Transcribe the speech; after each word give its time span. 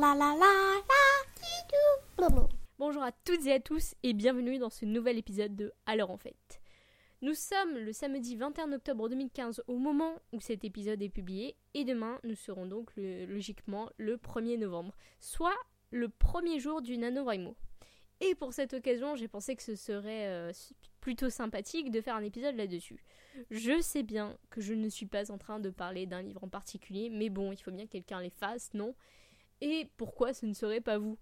la 0.00 0.24
Bonjour 2.78 3.02
à 3.02 3.10
toutes 3.10 3.46
et 3.46 3.52
à 3.52 3.58
tous 3.58 3.96
et 4.04 4.12
bienvenue 4.12 4.58
dans 4.58 4.70
ce 4.70 4.84
nouvel 4.84 5.18
épisode 5.18 5.56
de 5.56 5.72
Alors 5.86 6.12
en 6.12 6.16
fait. 6.16 6.60
Nous 7.20 7.34
sommes 7.34 7.76
le 7.76 7.92
samedi 7.92 8.36
21 8.36 8.72
octobre 8.74 9.08
2015 9.08 9.64
au 9.66 9.76
moment 9.76 10.14
où 10.32 10.40
cet 10.40 10.62
épisode 10.62 11.02
est 11.02 11.08
publié 11.08 11.56
et 11.74 11.84
demain 11.84 12.20
nous 12.22 12.36
serons 12.36 12.66
donc 12.66 12.92
logiquement 12.96 13.90
le 13.96 14.16
1er 14.16 14.56
novembre, 14.56 14.94
soit 15.18 15.56
le 15.90 16.08
premier 16.08 16.60
jour 16.60 16.80
du 16.80 16.96
NaNoWriMo. 16.96 17.56
Et 18.20 18.36
pour 18.36 18.52
cette 18.52 18.74
occasion, 18.74 19.16
j'ai 19.16 19.28
pensé 19.28 19.56
que 19.56 19.62
ce 19.62 19.74
serait 19.74 20.28
euh, 20.28 20.52
plutôt 21.00 21.30
sympathique 21.30 21.90
de 21.90 22.00
faire 22.00 22.14
un 22.14 22.22
épisode 22.22 22.54
là-dessus. 22.54 23.02
Je 23.50 23.80
sais 23.80 24.04
bien 24.04 24.36
que 24.50 24.60
je 24.60 24.74
ne 24.74 24.88
suis 24.88 25.06
pas 25.06 25.32
en 25.32 25.38
train 25.38 25.58
de 25.58 25.70
parler 25.70 26.06
d'un 26.06 26.22
livre 26.22 26.44
en 26.44 26.48
particulier, 26.48 27.10
mais 27.10 27.30
bon, 27.30 27.50
il 27.50 27.56
faut 27.56 27.72
bien 27.72 27.86
que 27.86 27.92
quelqu'un 27.92 28.20
les 28.20 28.30
fasse, 28.30 28.72
non? 28.74 28.94
Et 29.60 29.90
pourquoi 29.96 30.32
ce 30.32 30.46
ne 30.46 30.52
serait 30.52 30.80
pas 30.80 30.98
vous 30.98 31.18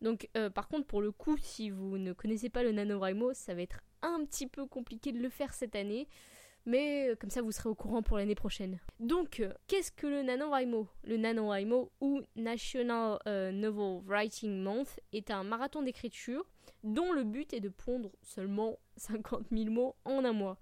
Donc, 0.00 0.28
euh, 0.36 0.50
par 0.50 0.68
contre, 0.68 0.86
pour 0.86 1.02
le 1.02 1.12
coup, 1.12 1.36
si 1.38 1.70
vous 1.70 1.98
ne 1.98 2.12
connaissez 2.12 2.48
pas 2.48 2.62
le 2.62 2.72
NaNoWriMo, 2.72 3.32
ça 3.34 3.54
va 3.54 3.62
être 3.62 3.80
un 4.02 4.24
petit 4.24 4.46
peu 4.46 4.66
compliqué 4.66 5.12
de 5.12 5.18
le 5.18 5.28
faire 5.28 5.54
cette 5.54 5.76
année 5.76 6.08
mais 6.64 7.08
euh, 7.08 7.16
comme 7.16 7.30
ça 7.30 7.42
vous 7.42 7.50
serez 7.50 7.68
au 7.68 7.74
courant 7.74 8.04
pour 8.04 8.18
l'année 8.18 8.36
prochaine. 8.36 8.78
Donc, 9.00 9.40
euh, 9.40 9.52
qu'est-ce 9.66 9.90
que 9.90 10.06
le 10.06 10.22
NaNoWriMo? 10.22 10.86
Le 11.02 11.16
NaNoWriMo 11.16 11.90
ou 12.00 12.20
National 12.36 13.18
Novel 13.26 14.00
Writing 14.06 14.62
Month 14.62 15.00
est 15.12 15.32
un 15.32 15.42
marathon 15.42 15.82
d'écriture 15.82 16.48
dont 16.84 17.12
le 17.12 17.24
but 17.24 17.52
est 17.52 17.60
de 17.60 17.68
pondre 17.68 18.10
seulement 18.22 18.78
50 18.96 19.46
000 19.50 19.70
mots 19.70 19.96
en 20.04 20.24
un 20.24 20.32
mois. 20.32 20.56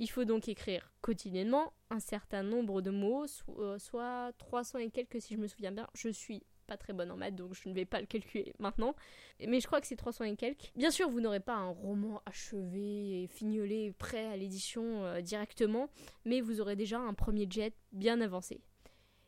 Il 0.00 0.06
faut 0.06 0.24
donc 0.24 0.48
écrire 0.48 0.92
quotidiennement 1.00 1.72
un 1.90 1.98
certain 1.98 2.44
nombre 2.44 2.80
de 2.82 2.90
mots, 2.90 3.26
soit 3.78 4.32
300 4.38 4.78
et 4.78 4.90
quelques 4.90 5.20
si 5.20 5.34
je 5.34 5.40
me 5.40 5.48
souviens 5.48 5.72
bien. 5.72 5.88
Je 5.94 6.08
suis 6.08 6.44
pas 6.68 6.76
très 6.76 6.92
bonne 6.92 7.10
en 7.10 7.16
maths, 7.16 7.34
donc 7.34 7.54
je 7.54 7.68
ne 7.68 7.74
vais 7.74 7.84
pas 7.84 8.00
le 8.00 8.06
calculer 8.06 8.52
maintenant. 8.60 8.94
Mais 9.44 9.58
je 9.58 9.66
crois 9.66 9.80
que 9.80 9.88
c'est 9.88 9.96
300 9.96 10.24
et 10.24 10.36
quelques. 10.36 10.70
Bien 10.76 10.92
sûr, 10.92 11.10
vous 11.10 11.20
n'aurez 11.20 11.40
pas 11.40 11.56
un 11.56 11.70
roman 11.70 12.22
achevé 12.26 13.24
et 13.24 13.26
fignolé, 13.26 13.92
prêt 13.98 14.26
à 14.26 14.36
l'édition 14.36 15.04
euh, 15.04 15.20
directement, 15.20 15.88
mais 16.24 16.40
vous 16.40 16.60
aurez 16.60 16.76
déjà 16.76 17.00
un 17.00 17.14
premier 17.14 17.48
jet 17.50 17.74
bien 17.90 18.20
avancé. 18.20 18.60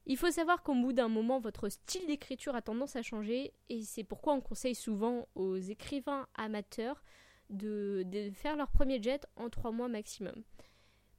Il 0.06 0.16
faut 0.16 0.30
savoir 0.30 0.62
qu'au 0.62 0.74
bout 0.74 0.92
d'un 0.92 1.08
moment, 1.08 1.40
votre 1.40 1.68
style 1.68 2.06
d'écriture 2.06 2.55
a 2.55 2.62
tendance 2.62 2.94
à 2.94 3.02
changer, 3.02 3.55
et 3.68 3.82
c'est 3.82 4.05
pourquoi 4.05 4.34
on 4.34 4.40
conseille 4.40 4.77
souvent 4.77 5.27
aux 5.34 5.56
écrivains 5.56 6.28
amateurs 6.36 7.02
de, 7.50 8.30
faire 8.34 8.56
leur 8.56 8.70
premier 8.70 9.02
jet 9.02 9.26
en 9.36 9.50
3 9.50 9.72
mois 9.72 9.88
maximum. 9.88 10.42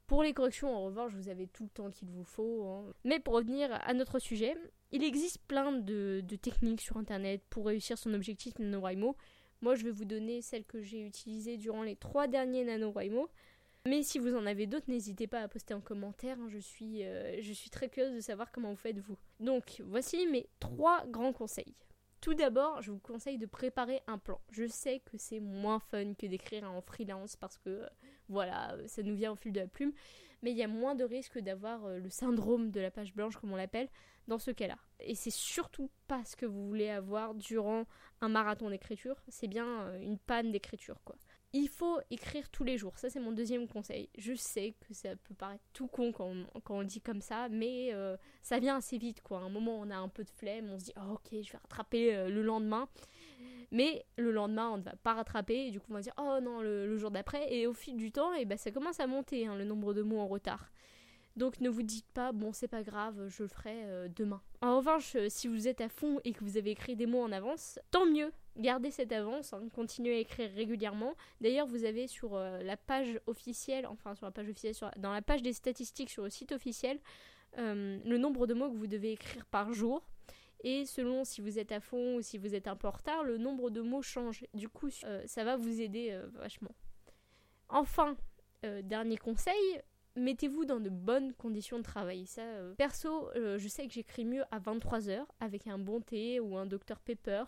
Pour 0.07 0.23
les 0.23 0.33
corrections, 0.33 0.75
en 0.75 0.85
revanche, 0.85 1.13
vous 1.13 1.29
avez 1.29 1.47
tout 1.47 1.63
le 1.63 1.69
temps 1.69 1.89
qu'il 1.89 2.09
vous 2.09 2.25
faut. 2.25 2.65
Hein. 2.65 2.93
Mais 3.05 3.19
pour 3.19 3.33
revenir 3.33 3.69
à 3.71 3.93
notre 3.93 4.19
sujet, 4.19 4.57
il 4.91 5.03
existe 5.03 5.39
plein 5.47 5.71
de, 5.71 6.21
techniques 6.41 6.81
sur 6.81 6.97
Internet 6.97 7.41
pour 7.49 7.67
réussir 7.67 7.97
son 7.97 8.13
objectif 8.13 8.57
NaNoWriMo. 8.59 9.15
Moi, 9.61 9.75
je 9.75 9.83
vais 9.83 9.91
vous 9.91 10.05
donner 10.05 10.41
celles 10.41 10.65
que 10.65 10.81
j'ai 10.81 11.05
utilisées 11.05 11.57
durant 11.57 11.83
les 11.83 11.95
trois 11.95 12.27
derniers 12.27 12.65
NaNoWriMo. 12.65 13.29
Mais 13.87 14.03
si 14.03 14.19
vous 14.19 14.35
en 14.35 14.45
avez 14.45 14.67
d'autres, 14.67 14.89
n'hésitez 14.89 15.27
pas 15.27 15.39
à 15.41 15.47
poster 15.47 15.73
en 15.73 15.81
commentaire. 15.81 16.37
Hein. 16.39 16.49
Je 16.49 16.59
suis, 16.59 17.03
euh, 17.03 17.41
je 17.41 17.53
suis 17.53 17.69
très 17.69 17.89
curieuse 17.89 18.13
de 18.13 18.19
savoir 18.19 18.51
comment 18.51 18.71
vous 18.71 18.75
faites 18.75 18.99
vous. 18.99 19.17
Donc, 19.39 19.81
voici 19.85 20.27
mes 20.27 20.47
trois 20.59 21.05
grands 21.07 21.33
conseils. 21.33 21.73
Tout 22.21 22.35
d'abord, 22.35 22.83
je 22.83 22.91
vous 22.91 22.99
conseille 22.99 23.39
de 23.39 23.47
préparer 23.47 24.03
un 24.05 24.19
plan. 24.19 24.39
Je 24.51 24.67
sais 24.67 24.99
que 24.99 25.17
c'est 25.17 25.39
moins 25.39 25.79
fun 25.79 26.13
que 26.13 26.27
d'écrire 26.27 26.69
en 26.71 26.79
freelance 26.79 27.35
parce 27.35 27.57
que 27.57 27.69
euh, 27.69 27.87
voilà, 28.29 28.75
euh, 28.75 28.87
ça 28.87 29.01
nous 29.01 29.15
vient 29.15 29.31
au 29.31 29.35
fil 29.35 29.51
de 29.51 29.59
la 29.59 29.65
plume, 29.65 29.91
mais 30.43 30.51
il 30.51 30.57
y 30.57 30.61
a 30.61 30.67
moins 30.67 30.93
de 30.93 31.03
risques 31.03 31.39
d'avoir 31.39 31.83
euh, 31.85 31.97
le 31.97 32.11
syndrome 32.11 32.69
de 32.69 32.79
la 32.79 32.91
page 32.91 33.15
blanche, 33.15 33.37
comme 33.37 33.51
on 33.51 33.55
l'appelle, 33.55 33.89
dans 34.27 34.37
ce 34.37 34.51
cas-là. 34.51 34.77
Et 34.99 35.15
c'est 35.15 35.31
surtout 35.31 35.89
pas 36.07 36.23
ce 36.23 36.35
que 36.35 36.45
vous 36.45 36.67
voulez 36.67 36.89
avoir 36.89 37.33
durant 37.33 37.85
un 38.21 38.29
marathon 38.29 38.69
d'écriture, 38.69 39.19
c'est 39.27 39.47
bien 39.47 39.91
une 39.95 40.19
panne 40.19 40.51
d'écriture, 40.51 41.01
quoi. 41.03 41.15
Il 41.53 41.67
faut 41.67 41.99
écrire 42.09 42.49
tous 42.49 42.63
les 42.63 42.77
jours, 42.77 42.97
ça 42.97 43.09
c'est 43.09 43.19
mon 43.19 43.33
deuxième 43.33 43.67
conseil. 43.67 44.09
Je 44.17 44.33
sais 44.33 44.73
que 44.87 44.93
ça 44.93 45.15
peut 45.15 45.33
paraître 45.33 45.63
tout 45.73 45.87
con 45.87 46.11
quand 46.13 46.33
on, 46.69 46.83
dit 46.83 47.01
comme 47.01 47.21
ça, 47.21 47.49
mais 47.49 47.93
ça 48.41 48.59
vient 48.59 48.77
assez 48.77 48.97
vite 48.97 49.21
quoi. 49.21 49.39
À 49.39 49.41
un 49.41 49.49
moment 49.49 49.77
on 49.77 49.89
a 49.89 49.97
un 49.97 50.07
peu 50.07 50.23
de 50.23 50.29
flemme, 50.29 50.69
on 50.69 50.79
se 50.79 50.85
dit 50.85 50.93
oh, 50.95 51.15
ok 51.15 51.29
je 51.31 51.51
vais 51.51 51.57
rattraper 51.57 52.29
le 52.29 52.41
lendemain. 52.41 52.87
Mais 53.71 54.05
le 54.17 54.31
lendemain, 54.31 54.69
on 54.69 54.77
ne 54.77 54.83
va 54.83 54.95
pas 54.97 55.13
rattraper, 55.13 55.67
et 55.67 55.71
du 55.71 55.79
coup, 55.79 55.87
on 55.91 55.93
va 55.93 56.01
dire 56.01 56.13
oh 56.17 56.39
non, 56.41 56.61
le, 56.61 56.97
jour 56.97 57.09
d'après. 57.09 57.53
Et 57.53 57.67
au 57.67 57.73
fil 57.73 57.95
du 57.95 58.11
temps, 58.11 58.33
eh 58.33 58.45
ben, 58.45 58.57
ça 58.57 58.71
commence 58.71 58.99
à 58.99 59.07
monter 59.07 59.47
hein, 59.47 59.55
le 59.55 59.63
nombre 59.63 59.93
de 59.93 60.01
mots 60.01 60.19
en 60.19 60.27
retard. 60.27 60.71
Donc 61.41 61.59
ne 61.59 61.69
vous 61.69 61.81
dites 61.81 62.05
pas 62.13 62.33
bon, 62.33 62.53
c'est 62.53 62.67
pas 62.67 62.83
grave, 62.83 63.27
je 63.29 63.41
le 63.41 63.49
ferai 63.49 63.73
euh, 63.85 64.07
demain. 64.15 64.43
En 64.61 64.77
revanche, 64.77 65.15
euh, 65.15 65.25
si 65.27 65.47
vous 65.47 65.67
êtes 65.67 65.81
à 65.81 65.89
fond 65.89 66.19
et 66.23 66.33
que 66.33 66.43
vous 66.43 66.55
avez 66.55 66.69
écrit 66.69 66.95
des 66.95 67.07
mots 67.07 67.23
en 67.23 67.31
avance, 67.31 67.79
tant 67.89 68.05
mieux. 68.05 68.31
Gardez 68.57 68.91
cette 68.91 69.11
avance, 69.11 69.51
hein, 69.51 69.63
continuez 69.73 70.17
à 70.17 70.19
écrire 70.19 70.51
régulièrement. 70.51 71.15
D'ailleurs, 71.39 71.65
vous 71.65 71.83
avez 71.83 72.05
sur 72.05 72.35
euh, 72.35 72.61
la 72.61 72.77
page 72.77 73.19
officielle, 73.25 73.87
enfin 73.87 74.13
sur 74.13 74.27
la 74.27 74.31
page 74.31 74.49
officielle, 74.49 74.75
dans 74.97 75.11
la 75.11 75.23
page 75.23 75.41
des 75.41 75.53
statistiques 75.53 76.11
sur 76.11 76.25
le 76.25 76.29
site 76.29 76.51
officiel, 76.51 76.99
le 77.57 78.17
nombre 78.17 78.45
de 78.45 78.53
mots 78.53 78.69
que 78.69 78.77
vous 78.77 78.85
devez 78.85 79.13
écrire 79.13 79.43
par 79.47 79.73
jour. 79.73 80.03
Et 80.63 80.85
selon 80.85 81.23
si 81.23 81.41
vous 81.41 81.57
êtes 81.57 81.71
à 81.71 81.79
fond 81.79 82.17
ou 82.17 82.21
si 82.21 82.37
vous 82.37 82.53
êtes 82.53 82.67
un 82.67 82.75
peu 82.75 82.87
en 82.87 82.91
retard, 82.91 83.23
le 83.23 83.39
nombre 83.39 83.71
de 83.71 83.81
mots 83.81 84.03
change. 84.03 84.45
Du 84.53 84.69
coup, 84.69 84.91
ça 84.91 85.43
va 85.43 85.57
vous 85.57 85.81
aider 85.81 86.15
vachement. 86.35 86.75
Enfin, 87.67 88.15
dernier 88.83 89.17
conseil, 89.17 89.81
mettez-vous 90.15 90.65
dans 90.65 90.79
de 90.79 90.89
bonnes 90.89 91.33
conditions 91.33 91.77
de 91.77 91.83
travail. 91.83 92.25
Ça, 92.25 92.43
perso, 92.77 93.29
je 93.35 93.67
sais 93.67 93.87
que 93.87 93.93
j'écris 93.93 94.25
mieux 94.25 94.43
à 94.51 94.59
23h 94.59 95.25
avec 95.39 95.67
un 95.67 95.77
bon 95.77 96.01
thé 96.01 96.39
ou 96.39 96.57
un 96.57 96.65
Dr 96.65 96.99
Pepper, 97.03 97.43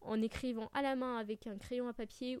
en 0.00 0.20
écrivant 0.20 0.70
à 0.74 0.82
la 0.82 0.96
main 0.96 1.16
avec 1.18 1.46
un 1.46 1.56
crayon 1.58 1.88
à 1.88 1.92
papier 1.92 2.38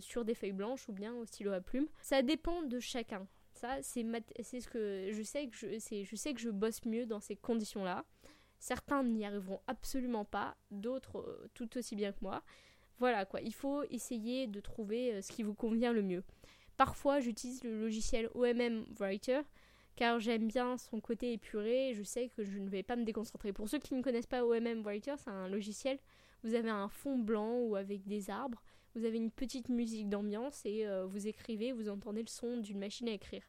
sur 0.00 0.24
des 0.24 0.34
feuilles 0.34 0.52
blanches 0.52 0.88
ou 0.88 0.92
bien 0.92 1.14
au 1.14 1.24
stylo 1.24 1.52
à 1.52 1.60
plume. 1.60 1.86
Ça 2.00 2.22
dépend 2.22 2.62
de 2.62 2.80
chacun. 2.80 3.26
Ça, 3.52 3.82
c'est 3.82 4.02
ce 4.02 4.68
que 4.68 5.10
je 5.12 5.22
sais 5.22 5.48
que 5.48 5.56
je, 5.56 6.04
je 6.04 6.16
sais 6.16 6.34
que 6.34 6.40
je 6.40 6.50
bosse 6.50 6.84
mieux 6.86 7.04
dans 7.04 7.20
ces 7.20 7.36
conditions-là. 7.36 8.04
Certains 8.58 9.02
n'y 9.02 9.24
arriveront 9.24 9.60
absolument 9.66 10.26
pas, 10.26 10.56
d'autres 10.70 11.18
euh, 11.18 11.50
tout 11.54 11.78
aussi 11.78 11.96
bien 11.96 12.12
que 12.12 12.18
moi. 12.20 12.42
Voilà 12.98 13.24
quoi, 13.24 13.40
il 13.40 13.54
faut 13.54 13.82
essayer 13.84 14.46
de 14.46 14.60
trouver 14.60 15.14
euh, 15.14 15.22
ce 15.22 15.32
qui 15.32 15.42
vous 15.42 15.54
convient 15.54 15.92
le 15.92 16.02
mieux. 16.02 16.22
Parfois, 16.80 17.20
j'utilise 17.20 17.62
le 17.62 17.78
logiciel 17.78 18.30
OMM 18.32 18.86
Writer 18.98 19.42
car 19.96 20.18
j'aime 20.18 20.48
bien 20.48 20.78
son 20.78 20.98
côté 20.98 21.34
épuré 21.34 21.90
et 21.90 21.94
je 21.94 22.02
sais 22.02 22.30
que 22.30 22.42
je 22.42 22.58
ne 22.58 22.70
vais 22.70 22.82
pas 22.82 22.96
me 22.96 23.04
déconcentrer. 23.04 23.52
Pour 23.52 23.68
ceux 23.68 23.78
qui 23.78 23.92
ne 23.92 24.00
connaissent 24.00 24.24
pas 24.24 24.46
OMM 24.46 24.80
Writer, 24.80 25.12
c'est 25.18 25.28
un 25.28 25.46
logiciel, 25.46 25.98
vous 26.42 26.54
avez 26.54 26.70
un 26.70 26.88
fond 26.88 27.18
blanc 27.18 27.58
ou 27.58 27.76
avec 27.76 28.06
des 28.06 28.30
arbres, 28.30 28.62
vous 28.94 29.04
avez 29.04 29.18
une 29.18 29.30
petite 29.30 29.68
musique 29.68 30.08
d'ambiance 30.08 30.62
et 30.64 30.86
euh, 30.86 31.04
vous 31.04 31.28
écrivez, 31.28 31.72
vous 31.72 31.90
entendez 31.90 32.22
le 32.22 32.28
son 32.28 32.56
d'une 32.56 32.78
machine 32.78 33.10
à 33.10 33.12
écrire. 33.12 33.42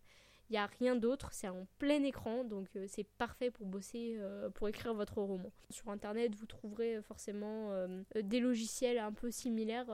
Il 0.49 0.51
n'y 0.51 0.57
a 0.57 0.65
rien 0.65 0.97
d'autre, 0.97 1.29
c'est 1.31 1.47
en 1.47 1.65
plein 1.79 2.03
écran, 2.03 2.43
donc 2.43 2.67
euh, 2.75 2.83
c'est 2.89 3.07
parfait 3.17 3.49
pour 3.49 3.65
bosser, 3.65 4.17
euh, 4.19 4.49
pour 4.49 4.67
écrire 4.67 4.93
votre 4.93 5.21
roman. 5.21 5.53
Sur 5.69 5.87
Internet, 5.87 6.35
vous 6.35 6.47
trouverez 6.47 7.01
forcément 7.01 7.71
des 8.13 8.41
logiciels 8.41 8.97
un 8.97 9.13
peu 9.13 9.31
similaires, 9.31 9.87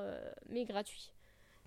mais 0.50 0.66
gratuits. 0.66 1.14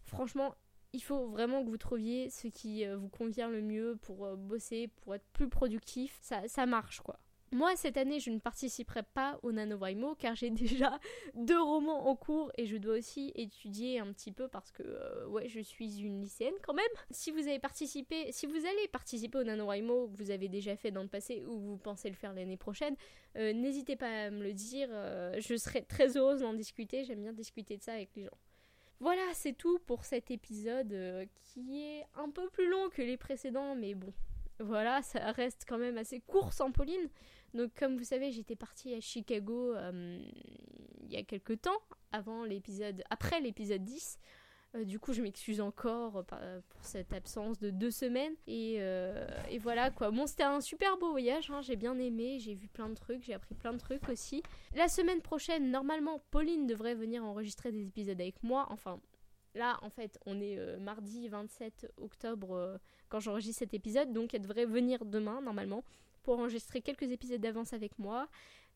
Franchement, 0.02 0.56
il 0.92 1.00
faut 1.00 1.28
vraiment 1.28 1.64
que 1.64 1.70
vous 1.70 1.78
trouviez 1.78 2.30
ce 2.30 2.48
qui 2.48 2.86
vous 2.86 3.08
convient 3.08 3.48
le 3.48 3.62
mieux 3.62 3.96
pour 4.02 4.36
bosser, 4.36 4.88
pour 5.02 5.14
être 5.14 5.26
plus 5.32 5.48
productif. 5.48 6.18
Ça, 6.20 6.46
ça 6.48 6.66
marche, 6.66 7.00
quoi. 7.00 7.18
Moi, 7.52 7.74
cette 7.74 7.96
année, 7.96 8.20
je 8.20 8.30
ne 8.30 8.38
participerai 8.38 9.02
pas 9.02 9.40
au 9.42 9.50
NaNoWriMo 9.50 10.14
car 10.14 10.36
j'ai 10.36 10.50
déjà 10.50 11.00
deux 11.34 11.60
romans 11.60 12.06
en 12.08 12.14
cours 12.14 12.52
et 12.56 12.64
je 12.64 12.76
dois 12.76 12.98
aussi 12.98 13.32
étudier 13.34 13.98
un 13.98 14.12
petit 14.12 14.30
peu 14.30 14.46
parce 14.46 14.70
que, 14.70 14.84
euh, 14.84 15.26
ouais, 15.26 15.48
je 15.48 15.58
suis 15.58 16.00
une 16.00 16.20
lycéenne 16.20 16.54
quand 16.62 16.74
même. 16.74 16.86
Si 17.10 17.32
vous 17.32 17.40
avez 17.40 17.58
participé, 17.58 18.30
si 18.30 18.46
vous 18.46 18.54
allez 18.54 18.86
participer 18.92 19.38
au 19.38 19.42
NaNoWriMo 19.42 20.08
que 20.08 20.22
vous 20.22 20.30
avez 20.30 20.48
déjà 20.48 20.76
fait 20.76 20.92
dans 20.92 21.02
le 21.02 21.08
passé 21.08 21.44
ou 21.44 21.58
vous 21.58 21.76
pensez 21.76 22.08
le 22.08 22.14
faire 22.14 22.32
l'année 22.34 22.56
prochaine, 22.56 22.94
euh, 23.36 23.52
n'hésitez 23.52 23.96
pas 23.96 24.26
à 24.26 24.30
me 24.30 24.44
le 24.44 24.52
dire. 24.52 24.88
Euh, 24.92 25.34
je 25.40 25.56
serais 25.56 25.82
très 25.82 26.16
heureuse 26.16 26.40
d'en 26.42 26.54
discuter. 26.54 27.02
J'aime 27.02 27.22
bien 27.22 27.32
discuter 27.32 27.76
de 27.76 27.82
ça 27.82 27.94
avec 27.94 28.14
les 28.14 28.24
gens. 28.24 28.38
Voilà, 29.00 29.22
c'est 29.32 29.54
tout 29.54 29.78
pour 29.86 30.04
cet 30.04 30.30
épisode 30.30 31.26
qui 31.42 31.82
est 31.82 32.06
un 32.14 32.30
peu 32.30 32.48
plus 32.50 32.68
long 32.68 32.90
que 32.90 33.02
les 33.02 33.16
précédents, 33.16 33.74
mais 33.74 33.94
bon, 33.94 34.12
voilà, 34.60 35.02
ça 35.02 35.32
reste 35.32 35.64
quand 35.66 35.78
même 35.78 35.96
assez 35.96 36.20
court 36.20 36.52
sans 36.52 36.70
Pauline. 36.70 37.08
Donc 37.54 37.72
comme 37.74 37.96
vous 37.96 38.04
savez, 38.04 38.30
j'étais 38.30 38.56
partie 38.56 38.94
à 38.94 39.00
Chicago 39.00 39.74
euh, 39.74 40.20
il 41.02 41.12
y 41.12 41.16
a 41.16 41.22
quelques 41.22 41.60
temps, 41.60 41.80
avant 42.12 42.44
l'épisode, 42.44 43.02
après 43.10 43.40
l'épisode 43.40 43.84
10. 43.84 44.18
Euh, 44.76 44.84
du 44.84 45.00
coup, 45.00 45.12
je 45.12 45.20
m'excuse 45.20 45.60
encore 45.60 46.24
euh, 46.32 46.60
pour 46.68 46.84
cette 46.84 47.12
absence 47.12 47.58
de 47.58 47.70
deux 47.70 47.90
semaines. 47.90 48.34
Et, 48.46 48.78
voilà 49.58 49.90
quoi. 49.90 50.10
Bon, 50.10 50.26
c'était 50.26 50.44
un 50.44 50.60
super 50.60 50.96
beau 50.98 51.10
voyage. 51.10 51.50
Hein. 51.50 51.60
j'ai 51.62 51.76
bien 51.76 51.98
aimé. 51.98 52.38
J'ai 52.38 52.54
vu 52.54 52.68
plein 52.68 52.88
de 52.88 52.94
trucs. 52.94 53.22
J'ai 53.24 53.34
appris 53.34 53.54
plein 53.54 53.72
de 53.72 53.78
trucs 53.78 54.08
aussi. 54.08 54.42
La 54.74 54.88
semaine 54.88 55.20
prochaine, 55.20 55.70
normalement, 55.70 56.22
Pauline 56.30 56.66
devrait 56.66 56.94
venir 56.94 57.24
enregistrer 57.24 57.72
des 57.72 57.86
épisodes 57.86 58.20
avec 58.20 58.42
moi. 58.42 58.66
Enfin, 58.70 59.00
là, 59.54 59.78
en 59.82 59.90
fait, 59.90 60.18
on 60.26 60.40
est 60.40 60.78
mardi 60.78 61.28
27 61.28 61.92
octobre 61.98 62.78
quand 63.08 63.20
j'enregistre 63.20 63.58
cet 63.58 63.74
épisode. 63.74 64.12
Donc, 64.12 64.34
elle 64.34 64.42
devrait 64.42 64.66
venir 64.66 65.04
demain, 65.04 65.40
normalement 65.42 65.84
pour 66.22 66.38
enregistrer 66.38 66.80
quelques 66.80 67.10
épisodes 67.10 67.40
d'avance 67.40 67.72
avec 67.72 67.98
moi. 67.98 68.28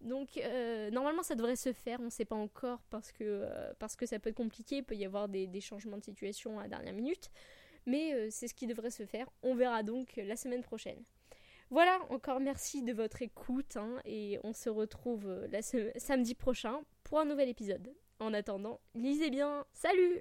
Donc 0.04 0.36
euh, 0.36 0.90
normalement 0.90 1.22
ça 1.22 1.34
devrait 1.34 1.56
se 1.56 1.72
faire, 1.72 1.98
on 2.00 2.04
ne 2.04 2.10
sait 2.10 2.26
pas 2.26 2.36
encore 2.36 2.80
parce 2.90 3.10
que, 3.10 3.24
euh, 3.24 3.72
parce 3.78 3.96
que 3.96 4.04
ça 4.04 4.18
peut 4.18 4.30
être 4.30 4.36
compliqué, 4.36 4.76
il 4.76 4.84
peut 4.84 4.94
y 4.94 5.04
avoir 5.06 5.28
des, 5.28 5.60
changements 5.60 5.96
de 5.96 6.04
situation 6.04 6.58
à 6.60 6.64
la 6.64 6.68
dernière 6.68 6.92
minute, 6.92 7.30
mais 7.86 8.12
euh, 8.12 8.28
c'est 8.30 8.46
ce 8.46 8.54
qui 8.54 8.66
devrait 8.66 8.90
se 8.90 9.06
faire. 9.06 9.30
On 9.42 9.54
verra 9.54 9.82
donc 9.82 10.16
la 10.16 10.36
semaine 10.36 10.62
prochaine. 10.62 11.02
Voilà, 11.70 11.98
encore 12.10 12.38
merci 12.38 12.82
de 12.82 12.92
votre 12.92 13.22
écoute 13.22 13.78
hein, 13.78 13.98
et 14.04 14.38
on 14.44 14.52
se 14.52 14.68
retrouve 14.68 15.48
samedi 15.96 16.34
prochain 16.34 16.82
pour 17.02 17.18
un 17.18 17.24
nouvel 17.24 17.48
épisode. 17.48 17.94
En 18.20 18.34
attendant, 18.34 18.80
lisez 18.94 19.30
bien, 19.30 19.64
salut 19.72 20.20